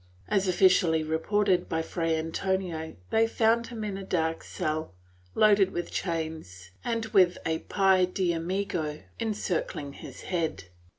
As 0.27 0.47
officially 0.47 1.03
reported 1.03 1.69
by 1.69 1.83
Fray 1.83 2.15
Antonio, 2.17 2.95
they 3.11 3.27
found 3.27 3.67
him 3.67 3.83
in 3.83 3.97
a 3.99 4.03
dark 4.03 4.41
cell, 4.43 4.95
loaded 5.35 5.69
with 5.69 5.91
chains 5.91 6.71
and 6.83 7.05
with 7.13 7.37
a 7.45 7.59
'pie 7.59 8.05
de 8.05 8.33
amigo 8.33 9.03
encircling 9.19 9.93
his 9.93 10.21
head. 10.21 10.63